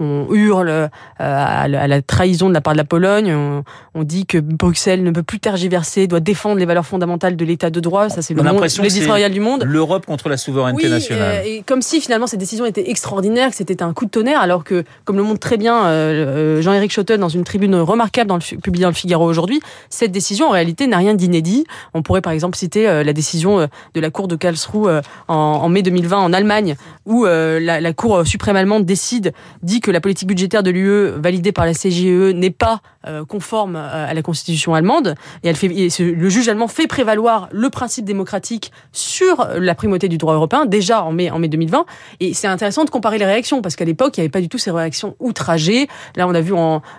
on 0.00 0.26
hurle 0.32 0.68
euh, 0.68 0.88
à 1.18 1.68
la, 1.68 2.02
trahison 2.02 2.48
de 2.48 2.54
la 2.54 2.60
part 2.60 2.74
de 2.74 2.78
la 2.78 2.84
Pologne. 2.84 3.32
On, 3.34 3.64
on 3.94 4.02
dit 4.04 4.26
que 4.26 4.38
Bruxelles 4.38 5.02
ne 5.02 5.10
peut 5.10 5.22
plus 5.22 5.40
tergiverser, 5.40 6.06
doit 6.06 6.20
défendre 6.20 6.58
les 6.58 6.66
valeurs 6.66 6.86
fondamentales 6.86 7.36
de 7.36 7.44
l'État 7.44 7.70
de 7.70 7.80
droit. 7.80 8.08
Ça 8.08 8.22
c'est 8.22 8.34
le 8.34 8.42
monde 8.42 8.64
l'éditorial 8.82 9.32
du 9.32 9.40
monde. 9.40 9.64
L'Europe 9.64 10.06
contre 10.06 10.28
la 10.28 10.36
souveraineté 10.36 10.84
Oui, 10.84 10.90
nationale. 10.90 11.42
euh, 11.42 11.42
et 11.44 11.62
comme 11.66 11.82
si 11.82 12.00
finalement 12.00 12.26
cette 12.26 12.40
décision 12.40 12.64
était 12.66 12.90
extraordinaire, 12.90 13.50
que 13.50 13.56
c'était 13.56 13.82
un 13.82 13.92
coup 13.92 14.04
de 14.04 14.10
tonnerre, 14.10 14.40
alors 14.40 14.64
que, 14.64 14.84
comme 15.04 15.16
le 15.16 15.22
montre 15.22 15.40
très 15.40 15.56
bien 15.56 15.86
euh, 15.86 16.62
Jean-Éric 16.62 16.92
Schotten 16.92 17.20
dans 17.20 17.28
une 17.28 17.44
tribune 17.44 17.74
remarquable 17.76 18.28
dans 18.28 18.36
le, 18.36 18.56
publiée 18.58 18.82
dans 18.82 18.88
le 18.90 18.94
Figaro 18.94 19.24
aujourd'hui, 19.28 19.60
cette 19.90 20.12
décision 20.12 20.48
en 20.48 20.50
réalité 20.52 20.86
n'a 20.86 20.98
rien 20.98 21.14
d'inédit. 21.14 21.64
On 21.94 22.02
pourrait 22.02 22.20
par 22.20 22.32
exemple 22.32 22.56
citer 22.56 22.88
euh, 22.88 23.02
la 23.04 23.12
décision 23.12 23.60
euh, 23.60 23.66
de 23.94 24.00
la 24.00 24.10
Cour 24.10 24.28
de 24.28 24.36
Karlsruhe 24.36 25.00
en, 25.28 25.34
en 25.34 25.68
mai 25.68 25.82
2020 25.82 26.18
en 26.18 26.32
Allemagne, 26.32 26.76
où 27.06 27.24
la, 27.24 27.80
la 27.80 27.92
Cour 27.92 28.26
suprême 28.26 28.56
allemande 28.56 28.84
décide, 28.84 29.17
dit 29.62 29.80
que 29.80 29.90
la 29.90 30.00
politique 30.00 30.28
budgétaire 30.28 30.62
de 30.62 30.70
l'UE 30.70 31.10
validée 31.20 31.52
par 31.52 31.66
la 31.66 31.74
CGE 31.74 32.32
n'est 32.34 32.50
pas 32.50 32.80
euh, 33.06 33.24
conforme 33.24 33.76
euh, 33.76 34.10
à 34.10 34.12
la 34.12 34.22
constitution 34.22 34.74
allemande, 34.74 35.14
et, 35.44 35.52
le 35.52 36.28
juge 36.28 36.48
allemand 36.48 36.68
fait 36.68 36.86
prévaloir 36.86 37.48
le 37.52 37.70
principe 37.70 38.04
démocratique 38.04 38.72
sur 38.92 39.48
la 39.56 39.74
primauté 39.74 40.08
du 40.08 40.18
droit 40.18 40.34
européen 40.34 40.66
déjà 40.66 41.02
en 41.02 41.12
mai, 41.12 41.30
en 41.30 41.38
mai 41.38 41.48
2020. 41.48 41.86
Et 42.20 42.34
c'est 42.34 42.48
intéressant 42.48 42.84
de 42.84 42.90
comparer 42.90 43.18
les 43.18 43.24
réactions 43.24 43.62
parce 43.62 43.76
qu'à 43.76 43.84
l'époque 43.84 44.16
il 44.16 44.20
n'y 44.20 44.24
avait 44.24 44.30
pas 44.30 44.40
du 44.40 44.48
tout 44.48 44.58
ces 44.58 44.70
réactions 44.70 45.16
outragées. 45.20 45.88
Là 46.16 46.26
on 46.26 46.34
a 46.34 46.40
vu 46.40 46.52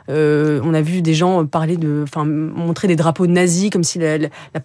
euh, 0.09 0.61
on 0.63 0.73
a 0.73 0.81
vu 0.81 1.01
des 1.01 1.13
gens 1.13 1.45
parler 1.45 1.77
de, 1.77 2.03
enfin 2.03 2.25
montrer 2.25 2.87
des 2.87 2.95
drapeaux 2.95 3.27
nazis 3.27 3.69
comme 3.69 3.83
si 3.83 3.99
la, 3.99 4.17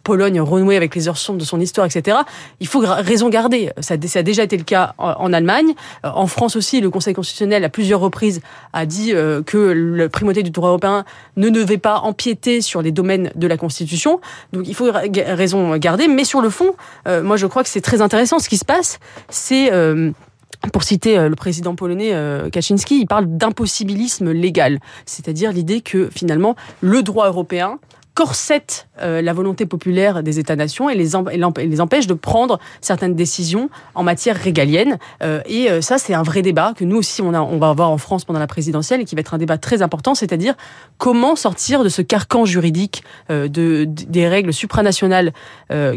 Pologne 0.02 0.40
renouait 0.40 0.76
avec 0.76 0.94
les 0.94 1.08
heures 1.08 1.18
sombres 1.18 1.40
de 1.40 1.44
son 1.44 1.60
histoire, 1.60 1.86
etc. 1.86 2.18
Il 2.60 2.68
faut 2.68 2.80
raison 2.80 3.28
garder. 3.28 3.70
Ça, 3.80 3.94
a- 3.94 4.22
déjà 4.22 4.42
été 4.42 4.56
le 4.56 4.64
cas 4.64 4.94
en, 4.98 5.10
en 5.12 5.32
Allemagne, 5.32 5.74
en 6.02 6.26
France 6.26 6.56
aussi. 6.56 6.80
Le 6.80 6.90
Conseil 6.90 7.14
constitutionnel 7.14 7.33
à 7.42 7.68
plusieurs 7.68 8.00
reprises 8.00 8.40
a 8.72 8.86
dit 8.86 9.12
euh, 9.12 9.42
que 9.42 9.58
la 9.58 10.08
primauté 10.08 10.42
du 10.42 10.50
droit 10.50 10.68
européen 10.68 11.04
ne 11.36 11.48
devait 11.48 11.78
pas 11.78 11.98
empiéter 11.98 12.60
sur 12.60 12.82
les 12.82 12.92
domaines 12.92 13.30
de 13.34 13.46
la 13.46 13.56
Constitution. 13.56 14.20
Donc 14.52 14.68
il 14.68 14.74
faut 14.74 14.90
raison 14.92 15.76
garder. 15.76 16.08
Mais 16.08 16.24
sur 16.24 16.40
le 16.40 16.50
fond, 16.50 16.74
euh, 17.08 17.22
moi 17.22 17.36
je 17.36 17.46
crois 17.46 17.62
que 17.62 17.68
c'est 17.68 17.80
très 17.80 18.00
intéressant 18.00 18.38
ce 18.38 18.48
qui 18.48 18.56
se 18.56 18.64
passe. 18.64 18.98
C'est 19.28 19.72
euh, 19.72 20.10
pour 20.72 20.82
citer 20.82 21.28
le 21.28 21.36
président 21.36 21.74
polonais 21.74 22.14
Kaczynski, 22.50 23.00
il 23.00 23.06
parle 23.06 23.26
d'impossibilisme 23.26 24.30
légal, 24.32 24.78
c'est-à-dire 25.04 25.52
l'idée 25.52 25.82
que 25.82 26.08
finalement 26.10 26.56
le 26.80 27.02
droit 27.02 27.26
européen 27.26 27.78
corsette 28.14 28.86
euh, 29.02 29.20
la 29.20 29.32
volonté 29.32 29.66
populaire 29.66 30.22
des 30.22 30.38
États-nations 30.38 30.88
et 30.88 30.94
les, 30.94 31.16
et 31.16 31.66
les 31.66 31.80
empêche 31.80 32.06
de 32.06 32.14
prendre 32.14 32.60
certaines 32.80 33.16
décisions 33.16 33.70
en 33.96 34.04
matière 34.04 34.36
régalienne. 34.36 34.98
Euh, 35.24 35.40
et 35.46 35.68
euh, 35.68 35.80
ça, 35.80 35.98
c'est 35.98 36.14
un 36.14 36.22
vrai 36.22 36.40
débat 36.40 36.74
que 36.76 36.84
nous 36.84 36.96
aussi, 36.96 37.22
on, 37.22 37.34
a, 37.34 37.40
on 37.40 37.58
va 37.58 37.70
avoir 37.70 37.90
en 37.90 37.98
France 37.98 38.24
pendant 38.24 38.38
la 38.38 38.46
présidentielle 38.46 39.00
et 39.00 39.04
qui 39.04 39.16
va 39.16 39.20
être 39.20 39.34
un 39.34 39.38
débat 39.38 39.58
très 39.58 39.82
important, 39.82 40.14
c'est-à-dire 40.14 40.54
comment 40.96 41.34
sortir 41.34 41.82
de 41.82 41.88
ce 41.88 42.02
carcan 42.02 42.44
juridique 42.44 43.02
de, 43.28 43.84
des 43.84 44.28
règles 44.28 44.52
supranationales 44.52 45.32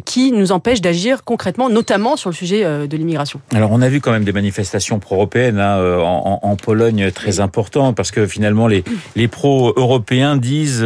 qui 0.05 0.31
nous 0.31 0.51
empêchent 0.51 0.81
d'agir 0.81 1.23
concrètement, 1.23 1.69
notamment 1.69 2.15
sur 2.15 2.29
le 2.31 2.35
sujet 2.35 2.87
de 2.87 2.97
l'immigration. 2.97 3.39
Alors 3.53 3.71
on 3.71 3.81
a 3.81 3.89
vu 3.89 4.01
quand 4.01 4.11
même 4.11 4.23
des 4.23 4.31
manifestations 4.31 4.99
pro-européennes 4.99 5.59
hein, 5.59 5.79
en, 6.01 6.55
Pologne 6.55 7.11
très 7.11 7.39
importantes 7.39 7.95
parce 7.95 8.11
que 8.11 8.25
finalement 8.25 8.67
les, 8.67 8.83
les 9.15 9.27
pro-européens 9.27 10.35
disent 10.35 10.85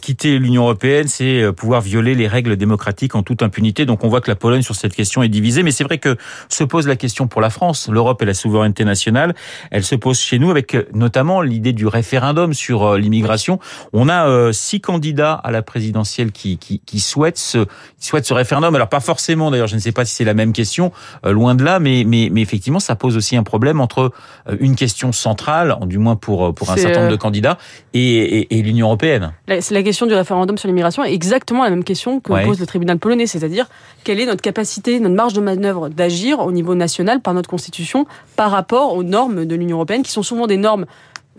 quitter 0.00 0.37
violer 0.38 0.48
l'Union 0.48 0.62
européenne, 0.62 1.08
c'est 1.08 1.42
euh, 1.42 1.52
pouvoir 1.52 1.80
violer 1.80 2.14
les 2.14 2.28
règles 2.28 2.56
démocratiques 2.56 3.14
en 3.14 3.22
toute 3.22 3.42
impunité. 3.42 3.86
Donc 3.86 4.04
on 4.04 4.08
voit 4.08 4.20
que 4.20 4.30
la 4.30 4.36
Pologne 4.36 4.62
sur 4.62 4.74
cette 4.74 4.94
question 4.94 5.22
est 5.22 5.28
divisée, 5.28 5.62
mais 5.62 5.70
c'est 5.70 5.84
vrai 5.84 5.98
que 5.98 6.16
se 6.48 6.64
pose 6.64 6.86
la 6.86 6.96
question 6.96 7.26
pour 7.26 7.40
la 7.40 7.50
France. 7.50 7.88
L'Europe 7.90 8.22
et 8.22 8.24
la 8.24 8.34
souveraineté 8.34 8.84
nationale, 8.84 9.34
elle 9.70 9.84
se 9.84 9.94
pose 9.94 10.18
chez 10.18 10.38
nous 10.38 10.50
avec 10.50 10.76
notamment 10.94 11.42
l'idée 11.42 11.72
du 11.72 11.86
référendum 11.86 12.54
sur 12.54 12.96
l'immigration. 12.96 13.58
On 13.92 14.08
a 14.08 14.52
six 14.52 14.80
candidats 14.80 15.34
à 15.34 15.50
la 15.50 15.62
présidentielle 15.62 16.32
qui, 16.32 16.58
qui, 16.58 16.80
qui 16.80 17.00
souhaitent 17.00 17.38
ce 17.38 17.66
souhaitent 17.98 18.26
ce 18.26 18.34
référendum. 18.34 18.74
Alors 18.74 18.88
pas 18.88 19.00
forcément, 19.00 19.50
d'ailleurs, 19.50 19.66
je 19.66 19.74
ne 19.74 19.80
sais 19.80 19.92
pas 19.92 20.04
si 20.04 20.14
c'est 20.14 20.24
la 20.24 20.34
même 20.34 20.52
question, 20.52 20.92
loin 21.24 21.54
de 21.54 21.64
là, 21.64 21.78
mais, 21.80 22.04
mais 22.06 22.28
mais 22.30 22.42
effectivement, 22.42 22.80
ça 22.80 22.94
pose 22.94 23.16
aussi 23.16 23.36
un 23.36 23.42
problème 23.42 23.80
entre 23.80 24.12
une 24.60 24.76
question 24.76 25.12
centrale, 25.12 25.76
du 25.86 25.98
moins 25.98 26.16
pour 26.16 26.54
pour 26.54 26.70
un 26.70 26.76
certain 26.76 27.00
nombre 27.00 27.12
de 27.12 27.16
candidats, 27.16 27.58
et, 27.94 28.00
et, 28.00 28.58
et 28.58 28.62
l'Union 28.62 28.86
européenne. 28.86 29.32
C'est 29.48 29.74
la 29.74 29.82
question 29.82 30.06
du 30.06 30.14
référendum 30.14 30.27
sur 30.28 30.68
l'immigration 30.68 31.04
est 31.04 31.12
exactement 31.12 31.64
la 31.64 31.70
même 31.70 31.84
question 31.84 32.20
que 32.20 32.32
pose 32.44 32.60
le 32.60 32.66
tribunal 32.66 32.98
polonais, 32.98 33.26
c'est-à-dire 33.26 33.68
quelle 34.04 34.20
est 34.20 34.26
notre 34.26 34.42
capacité, 34.42 35.00
notre 35.00 35.14
marge 35.14 35.32
de 35.32 35.40
manœuvre 35.40 35.88
d'agir 35.88 36.40
au 36.40 36.52
niveau 36.52 36.74
national 36.74 37.20
par 37.20 37.34
notre 37.34 37.48
constitution 37.48 38.06
par 38.36 38.50
rapport 38.50 38.94
aux 38.94 39.02
normes 39.02 39.44
de 39.44 39.56
l'Union 39.56 39.76
européenne, 39.76 40.02
qui 40.02 40.12
sont 40.12 40.22
souvent 40.22 40.46
des 40.46 40.56
normes 40.56 40.86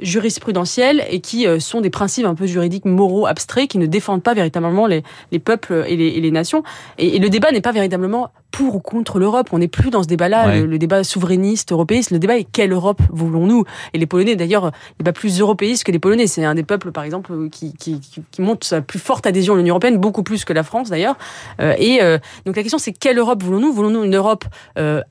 jurisprudentielles 0.02 1.04
et 1.10 1.20
qui 1.20 1.48
euh, 1.48 1.60
sont 1.60 1.82
des 1.82 1.90
principes 1.90 2.26
un 2.26 2.36
peu 2.36 2.46
juridiques 2.46 2.86
moraux 2.86 3.26
abstraits 3.26 3.70
qui 3.70 3.78
ne 3.78 3.86
défendent 3.86 4.24
pas 4.24 4.34
véritablement 4.34 4.88
les, 4.88 5.04
les 5.32 5.40
peuples 5.40 5.86
et 5.88 5.96
les, 5.96 6.08
et 6.08 6.22
les 6.22 6.32
nations. 6.32 6.64
Et, 6.98 7.16
et, 7.16 7.20
le 7.20 7.30
débat 7.30 7.52
n'est 7.52 7.62
pas 7.62 7.72
véritablement 7.72 8.32
pour 8.52 8.76
ou 8.76 8.80
contre 8.80 9.20
l'Europe. 9.20 9.50
On 9.52 9.60
n'est 9.60 9.68
plus 9.68 9.90
dans 9.90 10.04
ce 10.04 10.08
débat-là, 10.08 10.58
le, 10.58 10.78
débat 10.78 11.04
souverainiste, 11.04 11.72
européiste. 11.72 12.12
Le 12.12 12.20
débat 12.20 12.38
est 12.38 12.48
quelle 12.50 12.72
Europe 12.72 13.02
voulons-nous? 13.12 13.64
Et 13.94 13.98
les 13.98 14.06
Polonais, 14.06 14.36
d'ailleurs, 14.36 14.72
il 15.00 15.04
pas 15.04 15.14
plus 15.14 15.40
européistes 15.40 15.84
que 15.84 15.92
les 15.92 16.00
Polonais. 16.00 16.28
C'est 16.28 16.44
un 16.44 16.56
des 16.56 16.64
peuples, 16.64 16.92
par 16.92 17.04
exemple, 17.04 17.50
qui, 17.52 17.74
qui, 17.74 18.00
qui 18.00 18.42
monte 18.42 18.64
sa 18.64 18.82
plus 18.82 19.00
forte 19.00 19.28
adhésion 19.28 19.54
à 19.54 19.58
l'Union 19.58 19.74
européenne, 19.74 19.98
beaucoup 19.98 20.24
plus 20.24 20.46
que 20.46 20.54
la 20.54 20.64
France, 20.64 20.90
d'ailleurs. 20.90 21.18
Euh, 21.62 21.76
et 21.78 22.02
euh, 22.02 22.18
donc 22.46 22.56
la 22.56 22.64
question, 22.64 22.80
c'est 22.80 22.94
quelle 22.94 23.18
Europe 23.18 23.44
voulons-nous? 23.44 23.72
Voulons-nous 23.72 24.04
une 24.04 24.16
Europe 24.16 24.46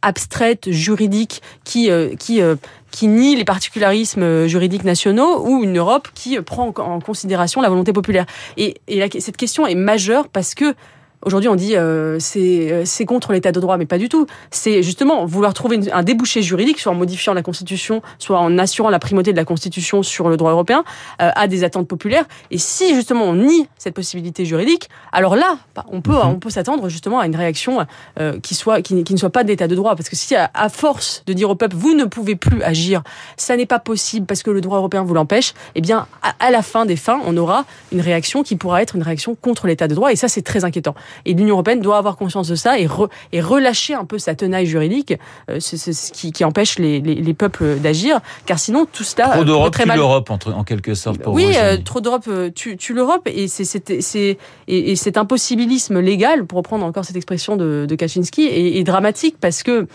abstraite, 0.02 0.71
juridique, 0.71 1.42
qui, 1.64 1.90
qui 2.18 2.40
qui 2.90 3.07
nie 3.07 3.37
les 3.37 3.45
particularismes 3.45 4.47
juridiques 4.47 4.85
nationaux 4.85 5.47
ou 5.47 5.62
une 5.62 5.78
Europe 5.78 6.09
qui 6.14 6.40
prend 6.40 6.73
en 6.76 7.00
considération 7.00 7.61
la 7.61 7.68
volonté 7.68 7.92
populaire. 7.92 8.26
Et, 8.57 8.76
et 8.88 9.21
cette 9.21 9.37
question 9.37 9.66
est 9.66 9.75
majeure 9.75 10.28
parce 10.28 10.54
que 10.54 10.75
Aujourd'hui, 11.25 11.49
on 11.49 11.57
dit 11.57 11.75
euh, 11.75 12.19
euh, 12.37 12.83
c'est 12.85 13.05
contre 13.05 13.33
l'état 13.33 13.51
de 13.51 13.59
droit, 13.59 13.77
mais 13.77 13.87
pas 13.87 13.99
du 13.99 14.09
tout. 14.09 14.27
C'est 14.53 14.85
justement 14.85 15.27
vouloir 15.27 15.53
trouver 15.53 15.81
un 15.93 16.05
débouché 16.05 16.43
juridique, 16.43 16.79
soit 16.79 16.93
en 16.93 16.95
modifiant 16.95 17.35
la 17.35 17.43
Constitution, 17.43 18.03
soit 18.19 18.39
en 18.39 18.57
assurant 18.57 18.89
la 18.89 19.01
primauté 19.01 19.33
de 19.33 19.37
la 19.37 19.45
Constitution 19.45 20.05
sur 20.05 20.29
le 20.29 20.37
droit 20.37 20.53
européen, 20.53 20.85
euh, 21.21 21.31
à 21.35 21.49
des 21.49 21.65
attentes 21.65 21.89
populaires. 21.89 22.25
Et 22.53 22.59
si 22.59 22.95
justement 22.95 23.25
on 23.25 23.35
nie 23.35 23.67
cette 23.79 23.95
possibilité 23.95 24.45
juridique, 24.45 24.89
alors 25.11 25.35
là, 25.35 25.59
bah, 25.75 25.85
on 25.91 26.01
peut, 26.03 26.13
mhm. 26.13 26.29
on 26.29 26.39
peut 26.39 26.51
s'attendre 26.51 26.89
justement 26.89 27.19
à 27.19 27.27
une 27.27 27.37
réaction 27.37 27.85
euh, 28.21 28.39
qui 28.39 28.55
soit 28.55 28.81
qui, 28.81 29.03
qui, 29.03 29.13
ne 29.13 29.19
soit 29.19 29.31
pas 29.31 29.43
d'état 29.43 29.67
de 29.67 29.75
droit, 29.75 29.97
parce 29.97 30.09
que 30.09 30.17
si 30.17 30.37
à, 30.37 30.69
force 30.69 31.25
de 31.27 31.33
dire 31.33 31.51
au 31.51 31.57
peuple 31.57 31.75
vous 31.75 31.95
ne 31.95 32.05
pouvez 32.05 32.37
plus 32.37 32.63
agir, 32.63 33.03
ça 33.37 33.57
n'est 33.57 33.67
pas 33.67 33.81
possible 33.81 34.27
parce 34.27 34.45
que 34.45 34.51
le 34.51 34.61
droit 34.61 34.79
européen 34.79 35.03
vous 35.03 35.15
l'empêche, 35.15 35.55
eh 35.75 35.81
bien 35.81 36.07
à 36.39 36.51
la 36.53 36.63
fin 36.63 36.87
des 36.87 36.97
fins, 36.97 37.21
on 37.27 37.37
aura 37.37 37.65
une 37.91 38.01
réaction 38.01 38.45
qui 38.45 38.55
pourra 38.55 38.83
être 38.83 38.95
une 38.95 39.03
réaction 39.03 39.35
contre 39.35 39.67
l'état 39.67 39.89
de 39.89 39.95
droit, 39.97 40.13
et 40.13 40.17
ça 40.17 40.29
c'est 40.29 40.43
très 40.43 40.65
inquiétant. 40.65 40.95
Et 41.25 41.35
l'Union 41.35 41.55
européenne 41.55 41.81
doit 41.81 41.99
avoir 41.99 42.17
conscience 42.17 42.49
de 42.49 42.55
ça 42.55 42.79
et, 42.79 42.88
et 43.33 43.41
relâcher 43.41 43.95
un 43.95 44.05
peu 44.05 44.19
sa 44.19 44.35
tenaille 44.35 44.67
juridique, 44.67 45.15
euh, 45.50 45.59
c'est 45.61 45.77
ce 45.77 46.12
qui, 46.12 46.33
qui, 46.33 46.45
empêche 46.45 46.79
les, 46.79 47.00
les, 47.00 47.15
les 47.15 47.35
peuples 47.35 47.77
d'agir, 47.77 48.21
car 48.47 48.59
sinon 48.59 48.87
tout 48.91 49.05
cela 49.05 49.29
trop 49.29 49.45
d'Europe 49.45 49.77
tue 49.77 49.87
mal... 49.87 49.97
l'Europe 49.99 50.31
en, 50.31 50.65
quelque 50.65 50.95
sorte. 50.95 51.19
Pour 51.19 51.35
oui, 51.35 51.53
euh, 51.57 51.77
trop 51.83 52.00
d'Europe 52.00 52.25
euh, 52.29 52.50
tue, 52.50 52.77
tue 52.77 52.95
l'Europe 52.95 53.23
et 53.27 53.49
c'est 53.49 53.88
et, 53.88 54.38
et 54.67 54.97
cet 54.97 55.17
impossibilisme 55.17 56.00
légal, 56.00 56.47
pour 56.47 56.59
reprendre 56.59 56.85
encore 56.85 57.05
cette 57.05 57.17
expression 57.17 57.57
de, 57.57 57.87
de 57.88 57.95
Kaczynski, 57.95 58.47
est, 58.47 58.79
est 58.79 58.85
dramatique 58.85 59.37
parce 59.41 59.62
que 59.62 59.87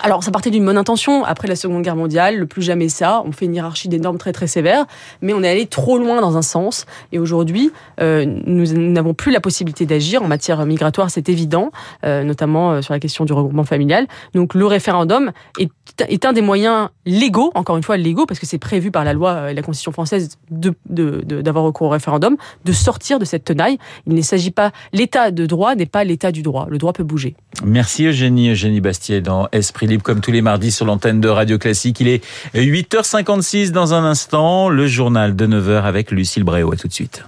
alors, 0.00 0.24
ça 0.24 0.30
partait 0.30 0.50
d'une 0.50 0.64
bonne 0.64 0.78
intention. 0.78 1.24
Après 1.24 1.48
la 1.48 1.56
Seconde 1.56 1.82
Guerre 1.82 1.96
mondiale, 1.96 2.38
le 2.38 2.46
plus 2.46 2.62
jamais 2.62 2.88
ça. 2.88 3.22
On 3.26 3.32
fait 3.32 3.44
une 3.44 3.54
hiérarchie 3.54 3.88
des 3.88 3.98
normes 3.98 4.16
très 4.16 4.32
très 4.32 4.46
sévère, 4.46 4.86
mais 5.20 5.34
on 5.34 5.42
est 5.42 5.48
allé 5.48 5.66
trop 5.66 5.98
loin 5.98 6.20
dans 6.22 6.36
un 6.38 6.42
sens. 6.42 6.86
Et 7.12 7.18
aujourd'hui, 7.18 7.70
euh, 8.00 8.24
nous 8.46 8.72
n'avons 8.72 9.12
plus 9.12 9.32
la 9.32 9.40
possibilité 9.40 9.84
d'agir 9.84 10.22
en 10.22 10.28
matière 10.28 10.64
migratoire, 10.64 11.10
c'est 11.10 11.28
évident, 11.28 11.70
euh, 12.04 12.24
notamment 12.24 12.72
euh, 12.72 12.82
sur 12.82 12.94
la 12.94 13.00
question 13.00 13.26
du 13.26 13.34
regroupement 13.34 13.64
familial. 13.64 14.06
Donc, 14.34 14.54
le 14.54 14.64
référendum 14.64 15.30
est, 15.58 15.70
est 16.08 16.24
un 16.24 16.32
des 16.32 16.42
moyens 16.42 16.88
légaux, 17.04 17.52
encore 17.54 17.76
une 17.76 17.82
fois 17.82 17.98
légaux, 17.98 18.24
parce 18.24 18.40
que 18.40 18.46
c'est 18.46 18.58
prévu 18.58 18.90
par 18.90 19.04
la 19.04 19.12
loi 19.12 19.50
et 19.50 19.54
la 19.54 19.62
Constitution 19.62 19.92
française 19.92 20.38
d'avoir 20.50 20.74
de, 20.88 21.42
de, 21.42 21.50
recours 21.50 21.88
au 21.88 21.90
référendum, 21.90 22.36
de 22.64 22.72
sortir 22.72 23.18
de 23.18 23.26
cette 23.26 23.44
tenaille. 23.44 23.76
Il 24.06 24.14
ne 24.14 24.22
s'agit 24.22 24.50
pas, 24.52 24.72
l'état 24.94 25.30
de 25.30 25.44
droit 25.44 25.74
n'est 25.74 25.86
pas 25.86 26.02
l'état 26.02 26.32
du 26.32 26.40
droit. 26.42 26.66
Le 26.70 26.78
droit 26.78 26.94
peut 26.94 27.04
bouger. 27.04 27.36
Merci 27.62 28.06
Eugénie, 28.06 28.50
Eugénie 28.50 28.80
Bastier 28.80 29.20
dans 29.20 29.48
Esprit 29.52 29.81
libre 29.86 30.02
comme 30.02 30.20
tous 30.20 30.32
les 30.32 30.42
mardis 30.42 30.72
sur 30.72 30.86
l'antenne 30.86 31.20
de 31.20 31.28
Radio 31.28 31.58
Classique. 31.58 32.00
Il 32.00 32.08
est 32.08 32.24
8h56 32.54 33.70
dans 33.70 33.94
un 33.94 34.04
instant, 34.04 34.68
le 34.68 34.86
journal 34.86 35.36
de 35.36 35.46
9h 35.46 35.82
avec 35.82 36.10
Lucille 36.10 36.44
Bréau. 36.44 36.72
À 36.72 36.76
tout 36.76 36.88
de 36.88 36.92
suite. 36.92 37.24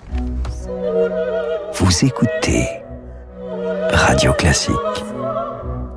Vous 1.75 2.05
écoutez 2.05 2.67
Radio 3.91 4.33
Classique. 4.33 4.75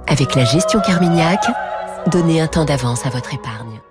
Avec 0.07 0.35
la 0.35 0.45
gestion 0.45 0.79
Carmignac, 0.79 1.45
donnez 2.11 2.41
un 2.41 2.47
temps 2.47 2.65
d'avance 2.65 3.05
à 3.05 3.09
votre 3.09 3.33
épargne. 3.33 3.81